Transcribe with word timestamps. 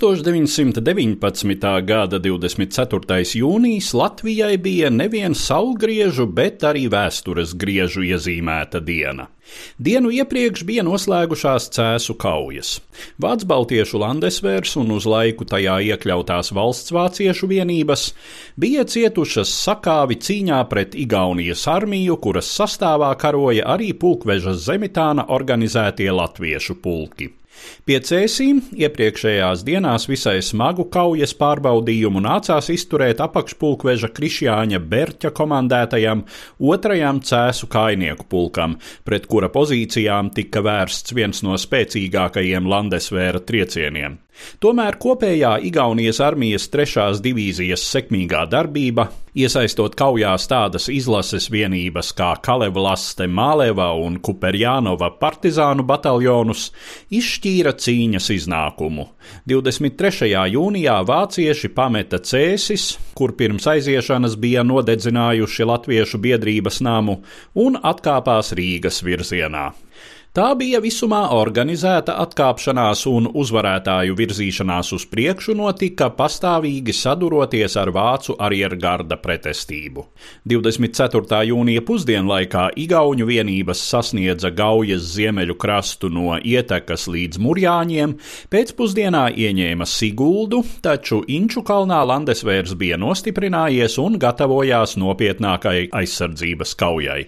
1919. 0.00 1.84
gada 1.86 2.18
24. 2.18 3.20
jūnijas 3.38 3.92
Latvijai 3.94 4.56
bija 4.58 4.90
nevien 4.90 5.34
saulgriežu, 5.34 6.26
bet 6.26 6.64
arī 6.66 6.88
vēstures 6.92 7.52
griežu 7.58 8.02
iezīmēta 8.06 8.80
diena. 8.84 9.28
Dienu 9.78 10.10
iepriekš 10.14 10.64
bija 10.64 10.82
noslēgušās 10.86 11.68
cēsu 11.76 12.16
kaujas. 12.20 12.78
Vācu-Baltiešu 13.20 14.00
landesvērs 14.00 14.74
un 14.80 14.94
uz 14.96 15.06
laiku 15.06 15.46
tajā 15.48 15.76
iekļautās 15.90 16.52
valsts 16.56 16.94
vāciešu 16.94 17.50
vienības 17.52 18.08
bija 18.56 18.86
cietušas 18.88 19.52
sakāvi 19.66 20.18
cīņā 20.18 20.64
pret 20.72 20.96
Igaunijas 20.96 21.68
armiju, 21.68 22.18
kuras 22.24 22.50
sastāvā 22.56 23.12
karoja 23.20 23.68
arī 23.76 23.92
pulkvežas 23.92 24.64
zemitāna 24.66 25.28
organizētie 25.38 26.10
latviešu 26.10 26.80
pulki. 26.80 27.32
Pie 27.84 27.98
cēsīm 28.00 28.62
iepriekšējās 28.80 29.64
dienās 29.66 30.08
visai 30.08 30.38
smagu 30.44 30.86
kaujas 30.92 31.36
pārbaudījumu 31.36 32.22
nācās 32.24 32.70
izturēt 32.72 33.20
apakšpulkveža 33.24 34.10
Krišjāņa 34.16 34.80
Berķa 34.80 35.34
komandētajam 35.36 36.24
otrajam 36.72 37.20
cēsu 37.20 37.68
kainieku 37.70 38.28
pulkam, 38.30 38.78
pret 39.04 39.28
kura 39.30 39.52
pozīcijām 39.52 40.32
tika 40.34 40.64
vērsts 40.64 41.16
viens 41.16 41.44
no 41.46 41.60
spēcīgākajiem 41.60 42.70
Landesvēra 42.72 43.44
triecieniem. 43.44 44.23
Tomēr 44.62 44.96
kopējā 45.00 45.56
Igaunijas 45.68 46.20
armijas 46.24 46.66
trešās 46.72 47.20
divīzijas 47.24 47.84
sekmīgā 47.86 48.44
darbība, 48.50 49.06
iesaistot 49.34 49.94
kaujās 49.98 50.46
tādas 50.50 50.88
izlases 50.92 51.46
vienības 51.52 52.12
kā 52.18 52.32
Kalevlaste, 52.42 53.28
Māleva 53.30 53.90
un 53.98 54.18
Kuperjānova 54.24 55.12
partizānu 55.20 55.86
bataljonus, 55.86 56.68
izšķīra 57.14 57.74
cīņas 57.78 58.30
iznākumu. 58.38 59.08
23. 59.50 60.32
jūnijā 60.56 60.98
vācieši 61.06 61.70
pameta 61.74 62.18
Cēsis, 62.18 62.94
kur 63.14 63.36
pirms 63.38 63.68
aiziešanas 63.70 64.38
bija 64.40 64.66
nodedzinājuši 64.66 65.70
Latviešu 65.70 66.22
biedrības 66.22 66.82
namu, 66.84 67.20
un 67.54 67.78
atkāpās 67.78 68.54
Rīgas 68.58 69.02
virzienā. 69.06 69.70
Tā 70.34 70.48
bija 70.58 70.80
visumā 70.82 71.20
organizēta 71.30 72.16
atkāpšanās 72.18 73.04
un 73.06 73.28
uzvarētāju 73.38 74.16
virzīšanās 74.18 74.88
uz 74.96 75.04
priekšu 75.06 75.54
notika 75.54 76.08
pastāvīgi 76.10 76.90
saduroties 76.90 77.76
ar 77.78 77.92
vācu 77.94 78.34
arjergarda 78.42 79.14
pretestību. 79.22 80.02
24. 80.50 81.38
jūnija 81.52 81.84
pusdienlaikā 81.86 82.64
Igauņu 82.82 83.28
vienības 83.28 83.84
sasniedza 83.92 84.50
Gaujas 84.50 85.06
ziemeļu 85.12 85.54
krastu 85.54 86.10
no 86.10 86.34
ietekas 86.34 87.06
līdz 87.14 87.38
Murjāņiem, 87.38 88.16
pēcpusdienā 88.50 89.28
ieņēma 89.38 89.86
Siguldu, 89.86 90.64
taču 90.82 91.20
Inču 91.30 91.62
kalnā 91.62 92.02
Landesvērs 92.10 92.74
bija 92.74 92.98
nostiprinājies 92.98 94.00
un 94.02 94.18
gatavojās 94.18 94.98
nopietnākai 94.98 95.92
aizsardzības 95.94 96.74
kaujai. 96.82 97.22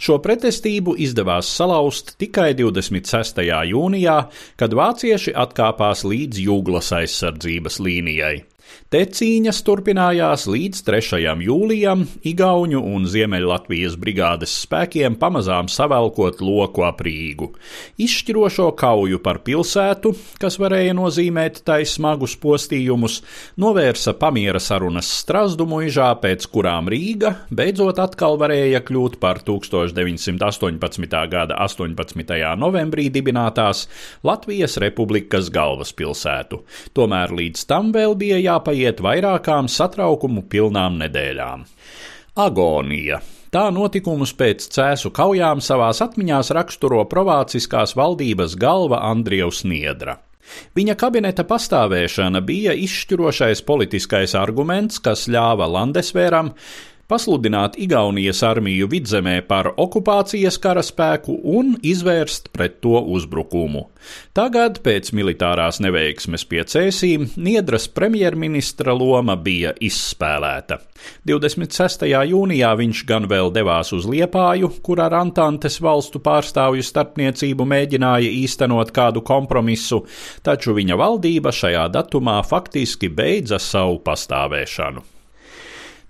Šo 0.00 0.18
pretestību 0.24 0.96
izdevās 1.00 1.50
salauzt 1.56 2.14
tikai 2.20 2.52
26. 2.58 3.42
jūnijā, 3.70 4.18
kad 4.60 4.76
vācieši 4.76 5.34
atkāpās 5.44 6.04
līdz 6.08 6.44
jūglas 6.46 6.92
aizsardzības 7.00 7.80
līnijai. 7.84 8.36
Te 8.90 9.04
cīņas 9.06 9.60
turpinājās 9.62 10.48
līdz 10.50 10.80
3. 10.82 11.18
jūlijam, 11.44 12.00
Igauņu 12.26 12.80
un 12.90 13.04
Ziemeļlatvijas 13.06 13.94
brigādes 14.00 14.54
spēkiem 14.64 15.14
pamazām 15.20 15.68
savelkot 15.70 16.40
loku 16.42 16.82
ap 16.82 17.04
Rīgu. 17.06 17.52
Izšķirošo 18.02 18.66
kauju 18.80 19.20
par 19.22 19.38
pilsētu, 19.46 20.10
kas 20.42 20.58
varēja 20.58 20.96
nozīmēt 20.98 21.60
tai 21.66 21.84
smagus 21.86 22.34
postījumus, 22.42 23.20
novērsa 23.62 24.16
pamiera 24.18 24.58
sarunas 24.58 25.12
Strasdu 25.20 25.68
muižā, 25.70 26.10
pēc 26.22 26.48
kurām 26.50 26.90
Rīga 26.90 27.36
beidzot 27.54 28.02
atkal 28.02 28.40
varēja 28.42 28.82
kļūt 28.86 29.20
par 29.22 29.42
1918. 29.46 31.20
gada 31.30 31.60
18. 31.62 32.34
novembrī 32.58 33.06
dibinātās 33.14 33.86
Latvijas 34.26 34.80
Republikas 34.82 35.46
galvaspilsētu. 35.54 36.64
Tomēr 36.98 37.38
līdz 37.38 37.66
tam 37.70 37.94
vēl 37.94 38.18
bija 38.18 38.42
jā 38.42 38.59
jāpaiet 38.60 39.00
vairākām 39.00 39.68
satraukumu 39.68 40.44
pilnām 40.48 40.98
nedēļām. 41.00 41.64
Agonija. 42.36 43.20
Tā 43.50 43.70
notikumus 43.74 44.32
pēc 44.32 44.68
cēsu 44.70 45.10
kaujām 45.10 45.60
savās 45.60 46.00
atmiņās 46.00 46.52
raksturo 46.54 47.02
provāciskās 47.10 47.96
valdības 47.96 48.54
galva 48.56 49.00
Andrievs 49.10 49.64
Niedra. 49.64 50.20
Viņa 50.74 50.94
kabineta 50.94 51.44
pastāvēšana 51.44 52.40
bija 52.42 52.72
izšķirošais 52.74 53.62
politiskais 53.66 54.34
arguments, 54.34 55.00
kas 55.02 55.26
ļāva 55.28 55.66
Landesvēram 55.66 56.52
pasludināt 57.10 57.76
Igaunijas 57.82 58.44
armiju 58.46 58.86
vidzemē 58.90 59.40
par 59.48 59.72
okupācijas 59.74 60.60
karaspēku 60.62 61.34
un 61.56 61.74
izvērst 61.82 62.52
pret 62.54 62.78
to 62.84 63.00
uzbrukumu. 63.16 63.88
Tagad, 64.36 64.78
pēc 64.84 65.10
militārās 65.16 65.80
neveiksmes 65.84 66.46
pie 66.48 66.62
cēsīm, 66.64 67.26
Niedras 67.36 67.88
premjerministra 67.92 68.94
loma 68.96 69.36
bija 69.36 69.74
izspēlēta. 69.76 70.80
26. 71.28 72.06
jūnijā 72.30 72.72
viņš 72.80 73.04
gan 73.08 73.28
vēl 73.28 73.52
devās 73.52 73.92
uz 73.96 74.08
Liepāju, 74.08 74.72
kur 74.84 75.02
ar 75.04 75.18
Antantes 75.20 75.80
valstu 75.82 76.22
pārstāvju 76.24 76.84
starpniecību 76.86 77.66
mēģināja 77.74 78.32
īstenot 78.40 78.92
kādu 78.96 79.24
kompromisu, 79.26 80.04
taču 80.46 80.76
viņa 80.76 81.00
valdība 81.00 81.52
šajā 81.52 81.88
datumā 81.92 82.40
faktiski 82.46 83.12
beidza 83.12 83.60
savu 83.60 84.00
pastāvēšanu. 84.04 85.19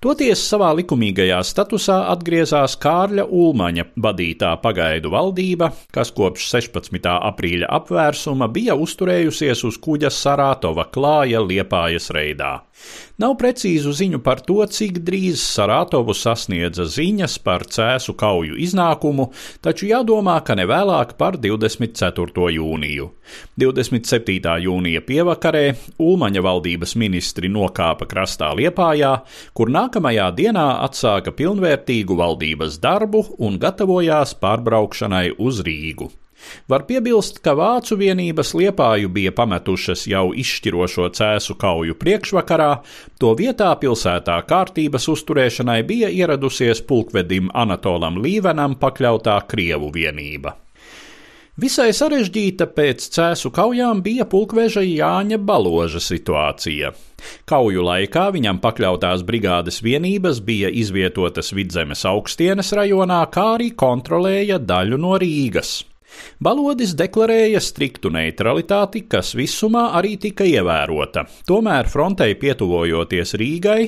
Toties 0.00 0.40
savā 0.48 0.70
likumīgajā 0.78 1.42
statusā 1.44 1.98
atgriezās 2.08 2.72
Kārļa 2.80 3.26
Ulmaņa 3.36 3.82
vadītā 4.00 4.54
pagaidu 4.62 5.10
valdība, 5.12 5.66
kas 5.92 6.08
kopš 6.16 6.46
16. 6.54 7.04
aprīļa 7.28 7.68
apvērsuma 7.76 8.48
bija 8.48 8.78
uzturējusies 8.80 9.60
uz 9.68 9.76
kuģa 9.84 10.08
Sarātova 10.08 10.86
klāja 10.88 11.44
Liepājas 11.44 12.08
reidā. 12.16 12.54
Nav 13.20 13.36
precīzu 13.36 13.92
ziņu 13.92 14.22
par 14.24 14.40
to, 14.40 14.62
cik 14.64 15.02
drīz 15.04 15.42
Saratovu 15.44 16.16
sasniedza 16.16 16.86
ziņas 16.88 17.36
par 17.44 17.66
cēsu 17.68 18.16
kauju 18.16 18.56
iznākumu, 18.56 19.28
taču 19.60 19.90
jādomā, 19.90 20.38
ka 20.40 20.56
ne 20.56 20.64
vēlāk 20.70 21.14
par 21.20 21.36
24. 21.36 22.48
jūniju. 22.56 23.10
27. 23.60 24.56
jūnija 24.64 25.04
pievakarē 25.06 25.64
Ulmaņa 26.02 26.42
valdības 26.42 26.96
ministri 26.98 27.52
nokāpa 27.52 28.08
krastā 28.10 28.50
Liepājā, 28.58 29.12
kur 29.54 29.70
nāk 29.70 29.90
nākamajā 29.90 30.28
dienā 30.38 30.66
atsāka 30.86 31.32
pilnvērtīgu 31.34 32.14
valdības 32.14 32.78
darbu 32.80 33.24
un 33.42 33.58
gatavojās 33.58 34.36
pārbraukšanai 34.38 35.34
uz 35.38 35.60
Rīgu. 35.66 36.10
Var 36.70 36.86
piebilst, 36.88 37.40
ka 37.44 37.54
vācu 37.58 37.98
vienības 38.00 38.54
liepāju 38.58 39.10
bija 39.12 39.34
pametušas 39.36 40.06
jau 40.10 40.30
izšķirošo 40.42 41.10
cēsu 41.16 41.56
kauju 41.60 41.98
priekšvakarā, 42.00 42.70
to 43.20 43.34
vietā 43.38 43.70
pilsētā 43.82 44.38
kārtības 44.48 45.10
uzturēšanai 45.14 45.82
bija 45.86 46.10
ieradusies 46.22 46.82
pulkvedim 46.86 47.52
Anatolam 47.54 48.18
Līvenam 48.24 48.78
pakļautā 48.80 49.40
Krievu 49.50 49.92
vienība. 49.94 50.56
Visai 51.60 51.90
sarežģīta 51.92 52.70
pēc 52.72 53.04
cēsu 53.12 53.50
kaujām 53.52 53.98
bija 54.04 54.24
pulkveža 54.24 54.80
Jāņa 54.86 55.36
Baloža 55.44 56.00
situācija. 56.00 56.92
Kauju 57.50 57.84
laikā 57.84 58.30
viņam 58.32 58.62
pakļautās 58.62 59.26
brigādes 59.28 59.82
vienības 59.84 60.40
bija 60.46 60.70
izvietotas 60.72 61.52
Vidzemes 61.52 62.06
augstienes 62.08 62.72
rajonā, 62.72 63.20
kā 63.34 63.46
arī 63.58 63.72
kontrolēja 63.76 64.56
daļu 64.62 65.02
no 65.04 65.18
Rīgas. 65.20 65.80
Balodis 66.40 66.94
deklarēja 66.96 67.60
striktu 67.60 68.10
neutralitāti, 68.14 69.04
kas 69.10 69.34
visumā 69.36 69.90
arī 69.98 70.14
tika 70.20 70.46
ievērota. 70.48 71.26
Tomēr 71.48 71.88
frontei 71.92 72.34
pietuvojoties 72.40 73.34
Rīgai, 73.40 73.82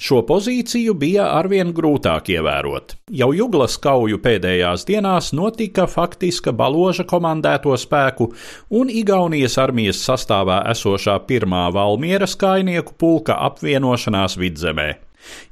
šo 0.00 0.22
pozīciju 0.28 0.96
bija 0.98 1.28
arvien 1.38 1.70
grūtāk 1.76 2.32
ievērot. 2.34 2.96
Jau 3.14 3.30
Juglas 3.36 3.78
kauju 3.82 4.18
pēdējās 4.24 4.86
dienās 4.88 5.32
notika 5.36 5.86
faktiska 5.90 6.52
Baloža 6.52 7.06
komandēto 7.08 7.76
spēku 7.78 8.32
un 8.74 8.90
Igaunijas 8.90 9.58
armijas 9.62 10.02
sastāvā 10.04 10.64
esošā 10.74 11.20
pirmā 11.28 11.68
Valmieras 11.74 12.36
kainieku 12.40 12.98
pulka 12.98 13.38
apvienošanās 13.48 14.38
vidzemē. 14.40 14.92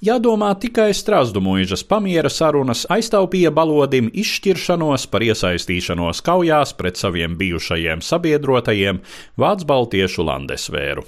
Jādomā 0.04 0.50
tikai 0.60 0.90
Strasdu 0.96 1.42
mūžas 1.44 1.84
pamiera 1.86 2.30
sarunas 2.32 2.84
aiztaupīja 2.92 3.52
balodim 3.54 4.10
izšķiršanos 4.12 5.08
par 5.12 5.24
iesaistīšanos 5.28 6.22
kaujās 6.26 6.74
pret 6.78 7.00
saviem 7.00 7.38
bijušajiem 7.40 8.04
sabiedrotajiem 8.04 9.02
Vācu 9.38 9.68
Baltiešu 9.72 10.28
landesvēru. 10.28 11.06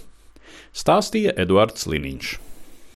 Stāstīja 0.75 1.37
Eduards 1.39 1.87
Liniņš. 1.91 2.35